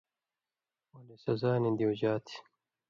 ولے 0.93 1.15
سزا 1.23 1.51
نی 1.61 1.71
دیُوژا 1.77 2.13
تھی۔ 2.25 2.35